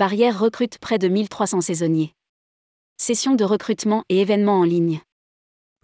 [0.00, 2.14] Barrière recrute près de 1300 saisonniers.
[2.96, 5.02] Session de recrutement et événements en ligne.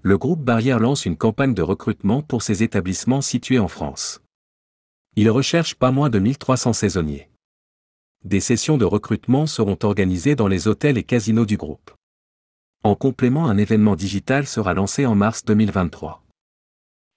[0.02, 4.23] Le groupe Barrière lance une campagne de recrutement pour ses établissements situés en France.
[5.16, 7.29] Il recherche pas moins de 1300 saisonniers.
[8.24, 11.91] Des sessions de recrutement seront organisées dans les hôtels et casinos du groupe.
[12.84, 16.24] En complément, un événement digital sera lancé en mars 2023.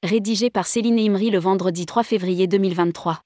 [0.04, 3.22] Rédigé par Céline Imri le vendredi 3 février 2023.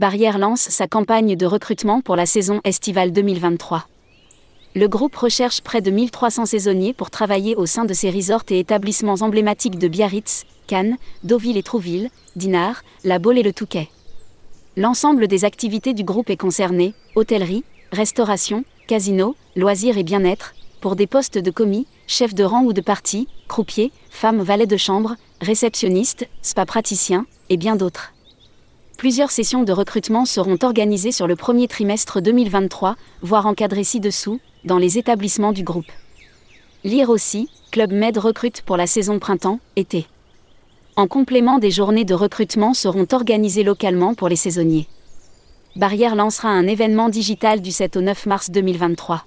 [0.00, 3.86] Barrière lance sa campagne de recrutement pour la saison estivale 2023.
[4.74, 8.58] Le groupe recherche près de 1300 saisonniers pour travailler au sein de ses resorts et
[8.58, 13.88] établissements emblématiques de Biarritz, Cannes, Deauville et Trouville, Dinard, La Baule et le Touquet.
[14.76, 21.06] L'ensemble des activités du groupe est concerné, hôtellerie, restauration, casino, loisirs et bien-être, pour des
[21.06, 26.26] postes de commis, chef de rang ou de partie, croupier, femme valet de chambre, réceptionniste,
[26.42, 28.13] spa praticien, et bien d'autres.
[28.96, 34.78] Plusieurs sessions de recrutement seront organisées sur le premier trimestre 2023, voire encadrées ci-dessous, dans
[34.78, 35.90] les établissements du groupe.
[36.84, 40.06] Lire aussi, Club Med recrute pour la saison printemps-été.
[40.96, 44.86] En complément des journées de recrutement seront organisées localement pour les saisonniers.
[45.76, 49.26] Barrière lancera un événement digital du 7 au 9 mars 2023.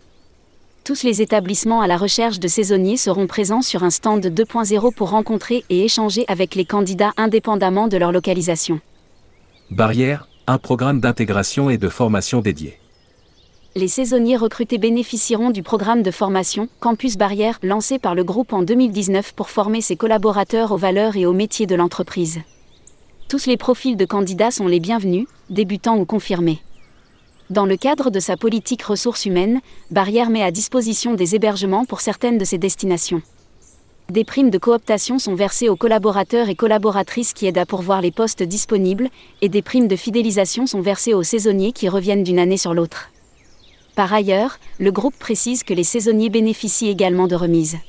[0.86, 5.10] Tous les établissements à la recherche de saisonniers seront présents sur un stand 2.0 pour
[5.10, 8.80] rencontrer et échanger avec les candidats indépendamment de leur localisation.
[9.70, 12.80] Barrière, un programme d'intégration et de formation dédié.
[13.76, 18.64] Les saisonniers recrutés bénéficieront du programme de formation Campus Barrière lancé par le groupe en
[18.64, 22.40] 2019 pour former ses collaborateurs aux valeurs et aux métiers de l'entreprise.
[23.28, 26.62] Tous les profils de candidats sont les bienvenus, débutants ou confirmés.
[27.50, 29.60] Dans le cadre de sa politique ressources humaines,
[29.92, 33.22] Barrière met à disposition des hébergements pour certaines de ses destinations.
[34.10, 38.12] Des primes de cooptation sont versées aux collaborateurs et collaboratrices qui aident à pourvoir les
[38.12, 39.10] postes disponibles,
[39.42, 43.12] et des primes de fidélisation sont versées aux saisonniers qui reviennent d'une année sur l'autre.
[43.96, 47.80] Par ailleurs, le groupe précise que les saisonniers bénéficient également de remises.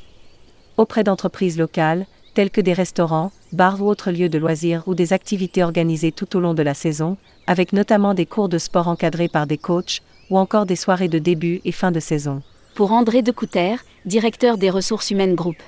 [0.77, 2.05] Auprès d'entreprises locales,
[2.35, 6.37] telles que des restaurants, bars ou autres lieux de loisirs ou des activités organisées tout
[6.37, 10.03] au long de la saison, avec notamment des cours de sport encadrés par des coachs,
[10.31, 12.43] ou encore des soirées de début et fin de saison.
[12.75, 15.63] Pour André Decouter, directeur des ressources humaines groupe.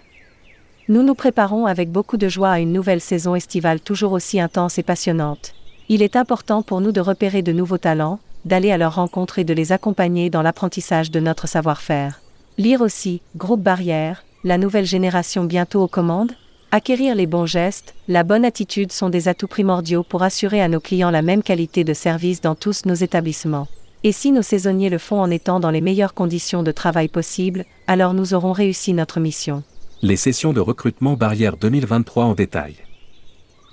[0.90, 4.76] Nous nous préparons avec beaucoup de joie à une nouvelle saison estivale toujours aussi intense
[4.76, 5.54] et passionnante.
[5.88, 9.44] Il est important pour nous de repérer de nouveaux talents, d'aller à leur rencontre et
[9.44, 12.20] de les accompagner dans l'apprentissage de notre savoir-faire.
[12.58, 16.32] Lire aussi, Groupe Barrière, la nouvelle génération bientôt aux commandes
[16.72, 20.80] Acquérir les bons gestes, la bonne attitude sont des atouts primordiaux pour assurer à nos
[20.80, 23.68] clients la même qualité de service dans tous nos établissements.
[24.02, 27.64] Et si nos saisonniers le font en étant dans les meilleures conditions de travail possibles,
[27.86, 29.62] alors nous aurons réussi notre mission
[30.02, 32.76] les sessions de recrutement Barrière 2023 en détail.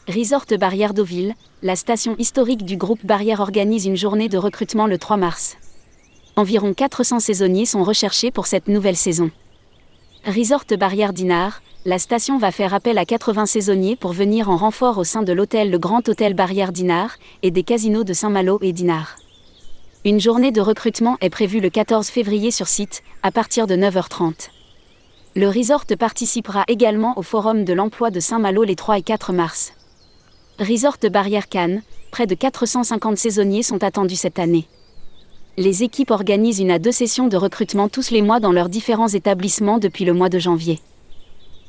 [0.09, 1.33] Resort Barrière Deauville,
[1.63, 5.55] la station historique du groupe Barrière organise une journée de recrutement le 3 mars.
[6.35, 9.31] Environ 400 saisonniers sont recherchés pour cette nouvelle saison.
[10.25, 14.97] Resort Barrière Dinard, la station va faire appel à 80 saisonniers pour venir en renfort
[14.97, 18.73] au sein de l'hôtel Le Grand Hôtel Barrière Dinard et des casinos de Saint-Malo et
[18.73, 19.15] Dinard.
[20.03, 24.49] Une journée de recrutement est prévue le 14 février sur site, à partir de 9h30.
[25.37, 29.71] Le resort participera également au Forum de l'emploi de Saint-Malo les 3 et 4 mars.
[30.57, 34.65] Resort Barrière Cannes, près de 450 saisonniers sont attendus cette année.
[35.55, 39.09] Les équipes organisent une à deux sessions de recrutement tous les mois dans leurs différents
[39.09, 40.79] établissements depuis le mois de janvier.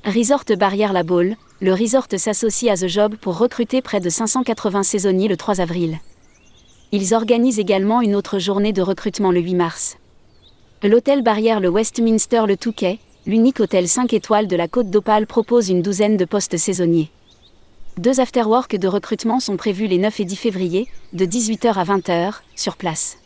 [0.03, 4.83] Resort Barrière La Baule, le resort s'associe à The Job pour recruter près de 580
[4.83, 5.99] saisonniers le 3 avril.
[6.91, 9.99] Ils organisent également une autre journée de recrutement le 8 mars.
[10.83, 15.69] L'hôtel Barrière le Westminster le Touquet, l'unique hôtel 5 étoiles de la Côte d'Opale propose
[15.69, 17.11] une douzaine de postes saisonniers.
[17.99, 22.37] Deux afterworks de recrutement sont prévus les 9 et 10 février, de 18h à 20h,
[22.57, 23.19] sur place.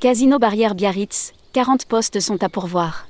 [0.00, 3.08] Casino Barrière Biarritz, 40 postes sont à pourvoir.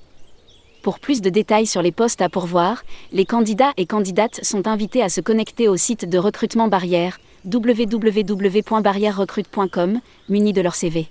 [0.85, 5.03] Pour plus de détails sur les postes à pourvoir, les candidats et candidates sont invités
[5.03, 11.09] à se connecter au site de recrutement Barrière, www.barrièrerecrute.com, munis de leur CV.